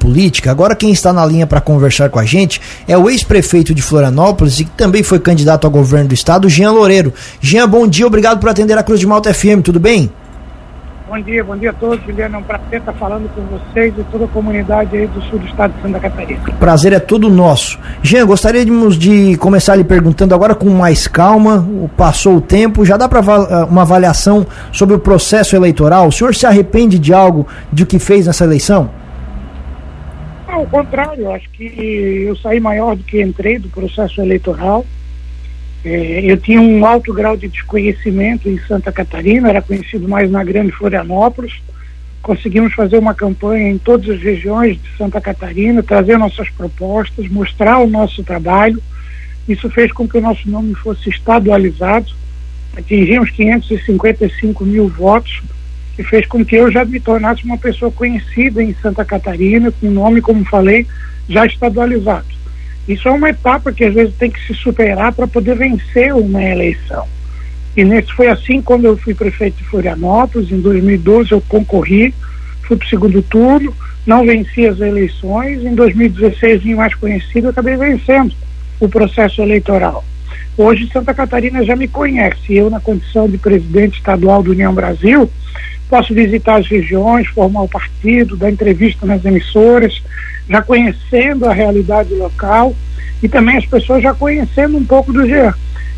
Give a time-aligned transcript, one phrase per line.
[0.00, 0.50] política.
[0.50, 4.58] Agora quem está na linha para conversar com a gente é o ex-prefeito de Florianópolis
[4.58, 7.12] e que também foi candidato ao governo do estado, Jean Loureiro.
[7.40, 10.10] Jean, bom dia, obrigado por atender a Cruz de Malta FM, tudo bem?
[11.10, 12.04] Bom dia, bom dia a todos.
[12.06, 15.40] Juliano, é um prazer estar falando com vocês e toda a comunidade aí do sul
[15.40, 16.40] do estado de Santa Catarina.
[16.60, 17.80] Prazer é todo nosso.
[18.00, 23.08] Jean, gostaríamos de começar lhe perguntando agora com mais calma, passou o tempo, já dá
[23.08, 26.06] para ah, uma avaliação sobre o processo eleitoral?
[26.06, 28.99] O senhor se arrepende de algo de o que fez nessa eleição?
[30.52, 31.62] Ao contrário, acho que
[32.26, 34.84] eu saí maior do que entrei do processo eleitoral.
[35.84, 40.42] É, eu tinha um alto grau de desconhecimento em Santa Catarina, era conhecido mais na
[40.42, 41.62] Grande Florianópolis.
[42.20, 47.78] Conseguimos fazer uma campanha em todas as regiões de Santa Catarina, trazer nossas propostas, mostrar
[47.78, 48.82] o nosso trabalho.
[49.48, 52.12] Isso fez com que o nosso nome fosse estadualizado.
[52.76, 55.40] Atingimos 555 mil votos,
[56.00, 59.90] que fez com que eu já me tornasse uma pessoa conhecida em Santa Catarina, com
[59.90, 60.86] nome, como falei,
[61.28, 62.24] já estadualizado.
[62.88, 66.42] Isso é uma etapa que às vezes tem que se superar para poder vencer uma
[66.42, 67.06] eleição.
[67.76, 72.14] E nesse foi assim quando eu fui prefeito de Florianópolis, em 2012 eu concorri,
[72.62, 73.74] fui para o segundo turno,
[74.06, 78.34] não venci as eleições, em 2016 vim mais conhecido, acabei vencendo
[78.80, 80.02] o processo eleitoral.
[80.56, 85.30] Hoje Santa Catarina já me conhece, eu na condição de presidente estadual do União Brasil,
[85.90, 90.00] posso visitar as regiões, formar o partido, dar entrevista nas emissoras,
[90.48, 92.74] já conhecendo a realidade local
[93.20, 95.52] e também as pessoas já conhecendo um pouco do GEA.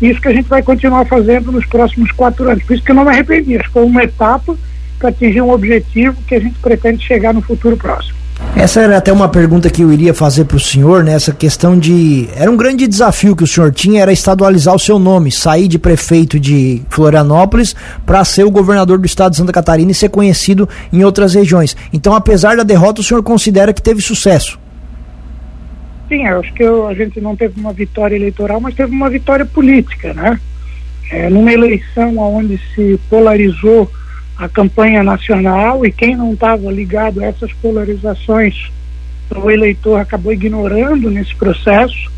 [0.00, 2.62] Isso que a gente vai continuar fazendo nos próximos quatro anos.
[2.62, 3.56] Por isso que eu não me arrependi.
[3.56, 4.56] Acho que foi uma etapa
[4.98, 8.17] para atingir um objetivo que a gente pretende chegar no futuro próximo.
[8.54, 11.12] Essa era até uma pergunta que eu iria fazer para o senhor, né?
[11.12, 12.28] Essa questão de.
[12.34, 15.78] Era um grande desafio que o senhor tinha, era estadualizar o seu nome, sair de
[15.78, 20.68] prefeito de Florianópolis para ser o governador do estado de Santa Catarina e ser conhecido
[20.92, 21.76] em outras regiões.
[21.92, 24.58] Então, apesar da derrota, o senhor considera que teve sucesso?
[26.08, 29.10] Sim, eu acho que eu, a gente não teve uma vitória eleitoral, mas teve uma
[29.10, 30.40] vitória política, né?
[31.10, 33.90] É, numa eleição onde se polarizou
[34.38, 38.70] a campanha nacional e quem não estava ligado a essas polarizações,
[39.34, 42.10] o eleitor acabou ignorando nesse processo.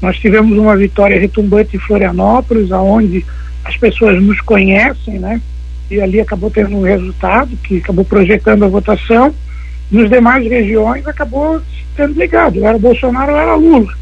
[0.00, 3.24] Nós tivemos uma vitória retumbante em Florianópolis, aonde
[3.64, 5.40] as pessoas nos conhecem, né?
[5.90, 9.34] E ali acabou tendo um resultado que acabou projetando a votação.
[9.90, 11.60] Nos demais regiões acabou
[11.96, 13.92] sendo ligado, era Bolsonaro ou era Lula,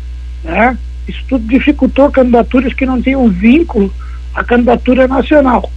[0.43, 0.77] né?
[1.07, 3.93] Isso tudo dificultou candidaturas que não tinham vínculo
[4.35, 5.71] à candidatura nacional.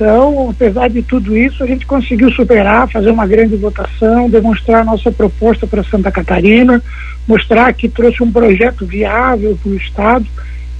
[0.00, 5.12] Então, apesar de tudo isso, a gente conseguiu superar, fazer uma grande votação, demonstrar nossa
[5.12, 6.82] proposta para Santa Catarina,
[7.28, 10.24] mostrar que trouxe um projeto viável para o Estado,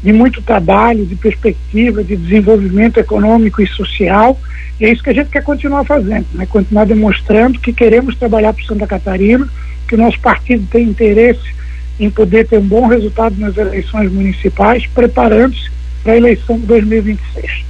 [0.03, 4.41] de muito trabalho, de perspectiva, de desenvolvimento econômico e social.
[4.81, 6.47] E é isso que a gente quer continuar fazendo, né?
[6.47, 9.47] continuar demonstrando que queremos trabalhar para Santa Catarina,
[9.87, 11.55] que o nosso partido tem interesse
[12.01, 15.71] em poder ter um bom resultado nas eleições municipais, preparando-se
[16.03, 17.69] para a eleição de 2026.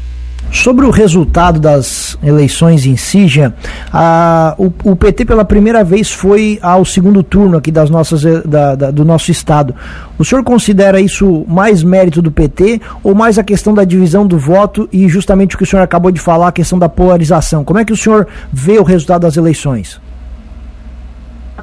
[0.52, 3.54] Sobre o resultado das eleições em si, Jean,
[3.92, 8.42] a, o, o, PT pela primeira vez foi ao segundo turno aqui das nossas, eh,
[8.44, 9.74] da, da, do nosso estado.
[10.18, 14.38] O senhor considera isso mais mérito do PT ou mais a questão da divisão do
[14.38, 17.64] voto e justamente o que o senhor acabou de falar, a questão da polarização?
[17.64, 20.00] Como é que o senhor vê o resultado das eleições?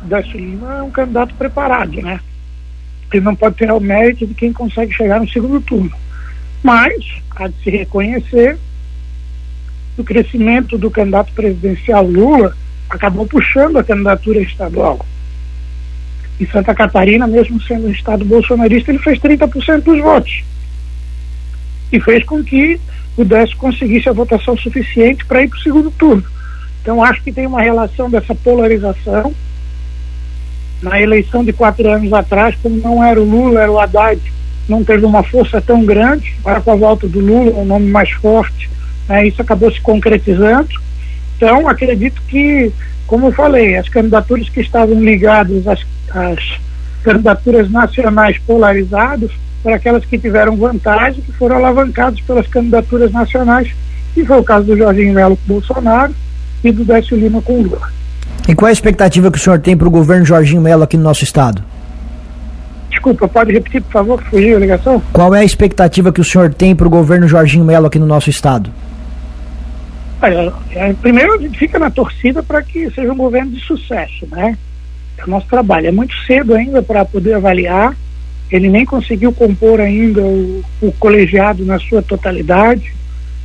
[0.03, 2.19] Décio Lima é um candidato preparado, né?
[3.11, 5.91] Ele não pode ter o mérito de quem consegue chegar no segundo turno.
[6.63, 8.57] Mas, há de se reconhecer
[9.97, 12.55] o crescimento do candidato presidencial Lula
[12.89, 15.05] acabou puxando a candidatura estadual.
[16.39, 20.43] Em Santa Catarina, mesmo sendo um estado bolsonarista, ele fez 30% dos votos.
[21.91, 22.79] E fez com que
[23.17, 26.23] o Décio conseguisse a votação suficiente para ir para o segundo turno.
[26.81, 29.33] Então, acho que tem uma relação dessa polarização.
[30.81, 34.21] Na eleição de quatro anos atrás, como não era o Lula, era o Haddad,
[34.69, 36.35] não teve uma força tão grande.
[36.41, 38.69] Agora, com a volta do Lula, um nome mais forte,
[39.07, 40.69] né, isso acabou se concretizando.
[41.35, 42.71] Então, acredito que,
[43.05, 46.59] como eu falei, as candidaturas que estavam ligadas às, às
[47.03, 49.31] candidaturas nacionais polarizadas
[49.61, 53.69] foram aquelas que tiveram vantagem, que foram alavancadas pelas candidaturas nacionais,
[54.15, 56.13] e foi o caso do Jorginho Melo com Bolsonaro
[56.63, 57.89] e do Décio Lima com Lula.
[58.47, 60.97] E qual é a expectativa que o senhor tem para o governo Jorginho Melo aqui
[60.97, 61.61] no nosso estado?
[62.89, 65.01] Desculpa, pode repetir, por favor, fugiu a ligação?
[65.13, 68.07] Qual é a expectativa que o senhor tem para o governo Jorginho Melo aqui no
[68.07, 68.71] nosso estado?
[70.21, 74.27] Olha, é, primeiro a gente fica na torcida para que seja um governo de sucesso,
[74.31, 74.57] né?
[75.17, 75.87] É o nosso trabalho.
[75.87, 77.95] É muito cedo ainda para poder avaliar.
[78.51, 82.93] Ele nem conseguiu compor ainda o, o colegiado na sua totalidade.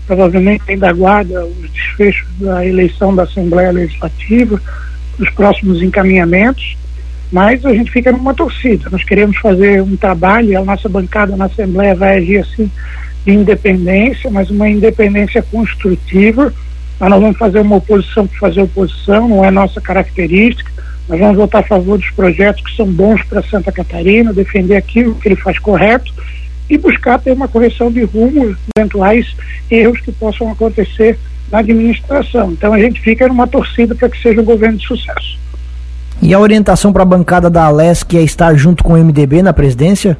[0.06, 4.60] Provavelmente ainda aguarda os desfechos da eleição da Assembleia Legislativa,
[5.18, 6.76] os próximos encaminhamentos.
[7.30, 8.88] Mas a gente fica numa torcida.
[8.90, 12.70] Nós queremos fazer um trabalho e a nossa bancada na Assembleia vai agir assim
[13.24, 16.52] de independência, mas uma independência construtiva.
[16.98, 20.70] Nós não vamos fazer uma oposição por fazer oposição, não é nossa característica.
[21.08, 25.14] Nós vamos votar a favor dos projetos que são bons para Santa Catarina, defender aquilo
[25.16, 26.12] que ele faz correto
[26.70, 29.34] e buscar ter uma correção de rumo, eventuais
[29.70, 31.18] erros que possam acontecer
[31.50, 32.52] na administração.
[32.52, 35.38] Então a gente fica numa torcida para que seja um governo de sucesso.
[36.22, 39.52] E a orientação para a bancada da Alesc é estar junto com o MDB na
[39.52, 40.16] presidência?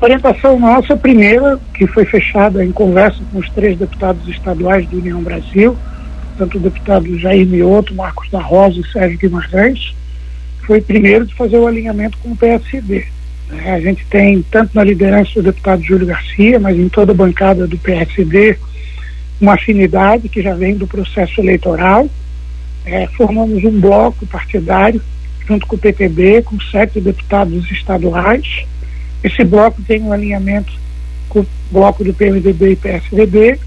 [0.00, 5.22] Orientação nossa, primeira, que foi fechada em conversa com os três deputados estaduais do União
[5.22, 5.76] Brasil,
[6.36, 9.94] tanto o deputado Jair Mioto, Marcos da Rosa e Sérgio Guimarães,
[10.66, 13.06] foi primeiro de fazer o alinhamento com o PSD.
[13.64, 17.14] É, a gente tem, tanto na liderança do deputado Júlio Garcia, mas em toda a
[17.14, 18.58] bancada do PSD,
[19.40, 22.08] uma afinidade que já vem do processo eleitoral.
[22.84, 25.00] É, formamos um bloco partidário
[25.46, 28.66] junto com o PTB, com sete deputados estaduais.
[29.22, 30.72] Esse bloco tem um alinhamento
[31.28, 33.58] com o bloco do PMDB e PSDB.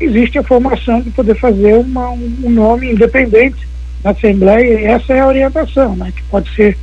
[0.00, 3.66] Existe a formação de poder fazer uma, um nome independente
[4.02, 6.76] na Assembleia, e essa é a orientação, né, que pode ser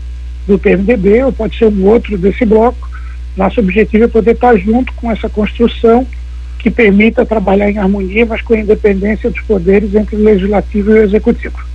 [0.47, 2.89] do PMDB ou pode ser um outro desse bloco.
[3.37, 6.05] Nosso objetivo é poder estar junto com essa construção
[6.57, 11.03] que permita trabalhar em harmonia, mas com independência dos poderes entre o legislativo e o
[11.03, 11.70] executivo.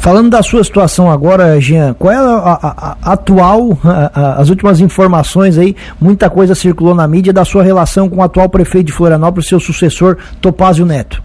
[0.00, 4.80] Falando da sua situação agora, Jean, qual é a, a, a atual, a, as últimas
[4.80, 8.92] informações aí, muita coisa circulou na mídia da sua relação com o atual prefeito de
[8.94, 11.22] Florianópolis, seu sucessor, Topázio Neto?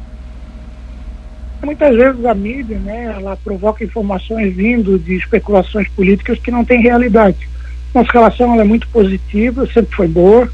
[1.63, 6.81] Muitas vezes a mídia, né, ela provoca informações vindo de especulações políticas que não têm
[6.81, 7.47] realidade.
[7.93, 10.49] Nossa relação é muito positiva, sempre foi boa,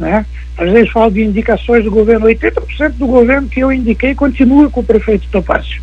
[0.00, 0.24] né?
[0.56, 4.80] Às vezes falo de indicações do governo, 80% do governo que eu indiquei continua com
[4.80, 5.82] o prefeito Topácio.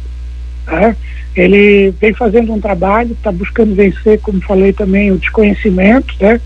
[0.66, 0.96] Né?
[1.36, 6.40] Ele vem fazendo um trabalho, está buscando vencer, como falei também, o desconhecimento, né?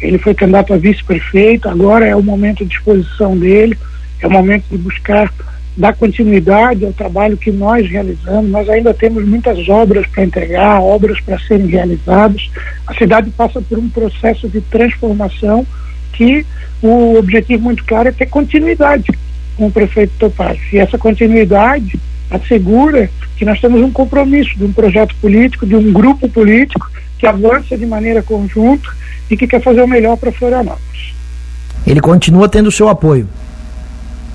[0.00, 3.78] Ele foi candidato a vice-prefeito, agora é o momento de exposição dele,
[4.20, 5.32] é o momento de buscar
[5.76, 8.50] dar continuidade ao trabalho que nós realizamos.
[8.50, 12.50] Nós ainda temos muitas obras para entregar, obras para serem realizadas.
[12.86, 15.66] A cidade passa por um processo de transformação
[16.12, 16.44] que
[16.82, 19.10] o objetivo muito claro é ter continuidade
[19.56, 20.58] com o prefeito Topaz.
[20.72, 21.98] E essa continuidade
[22.36, 27.26] assegura que nós temos um compromisso de um projeto político, de um grupo político que
[27.26, 28.88] avança de maneira conjunta
[29.30, 31.14] e que quer fazer o melhor para Florianópolis.
[31.86, 33.28] Ele continua tendo o seu apoio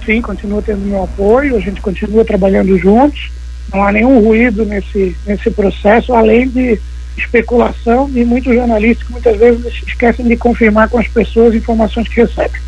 [0.07, 3.29] sim, continua tendo meu apoio, a gente continua trabalhando juntos,
[3.71, 6.79] não há nenhum ruído nesse, nesse processo, além de
[7.17, 12.21] especulação e muitos jornalistas que muitas vezes esquecem de confirmar com as pessoas informações que
[12.21, 12.61] recebem.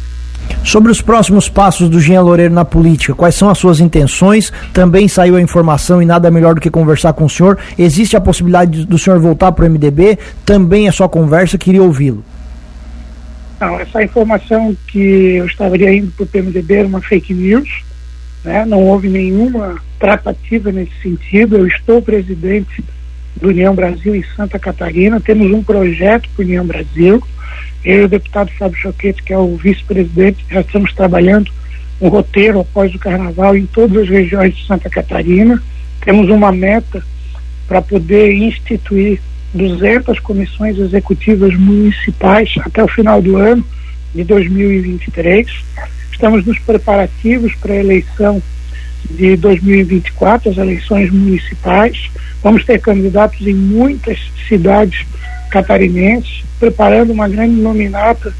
[0.63, 4.51] Sobre os próximos passos do Jean Loureiro na política, quais são as suas intenções?
[4.73, 7.57] Também saiu a informação e nada melhor do que conversar com o senhor.
[7.77, 10.19] Existe a possibilidade do senhor voltar para o MDB?
[10.45, 12.23] Também é só conversa, queria ouvi-lo.
[13.59, 17.83] Não, essa informação que eu estaria indo para o PMDB era uma fake news,
[18.43, 18.63] né?
[18.65, 21.57] não houve nenhuma tratativa nesse sentido.
[21.57, 22.83] Eu estou presidente
[23.35, 27.21] do União Brasil em Santa Catarina, temos um projeto para União Brasil.
[27.83, 31.51] Eu e o deputado Fábio Choquete, que é o vice-presidente, já estamos trabalhando
[32.01, 35.61] um roteiro após o carnaval em todas as regiões de Santa Catarina.
[36.01, 37.03] Temos uma meta
[37.67, 39.19] para poder instituir
[39.53, 43.65] 200 comissões executivas municipais até o final do ano
[44.13, 45.47] de 2023.
[46.11, 48.41] Estamos nos preparativos para a eleição
[49.09, 52.09] de 2024, as eleições municipais.
[52.44, 55.06] Vamos ter candidatos em muitas cidades
[55.49, 58.33] catarinenses, preparando uma grande nominata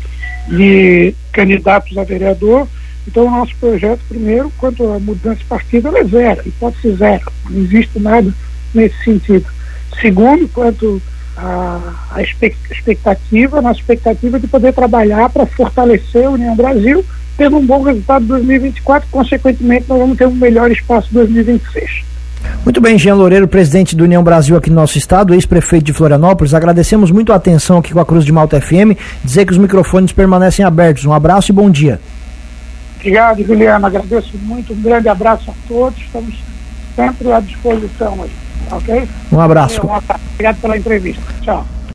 [0.47, 2.67] de candidatos a vereador.
[3.07, 7.31] Então, o nosso projeto, primeiro, quanto à mudança de partido, ela é zero, hipótese zero.
[7.49, 8.33] Não existe nada
[8.73, 9.45] nesse sentido.
[9.99, 11.01] Segundo, quanto
[11.35, 17.03] à, expectativa, na expectativa de poder trabalhar para fortalecer a União Brasil,
[17.37, 22.08] tendo um bom resultado em 2024, consequentemente nós vamos ter um melhor espaço em 2026.
[22.63, 26.53] Muito bem, Jean Loureiro, presidente do União Brasil aqui no nosso estado, ex-prefeito de Florianópolis.
[26.53, 28.97] Agradecemos muito a atenção aqui com a Cruz de Malta FM.
[29.23, 31.05] Dizer que os microfones permanecem abertos.
[31.05, 31.99] Um abraço e bom dia.
[32.97, 33.87] Obrigado, Juliana.
[33.87, 34.73] Agradeço muito.
[34.73, 35.99] Um grande abraço a todos.
[35.99, 36.35] Estamos
[36.95, 38.31] sempre à disposição aí.
[38.71, 39.07] Ok?
[39.31, 39.81] Um abraço.
[40.33, 41.23] Obrigado pela entrevista.
[41.41, 41.65] Tchau.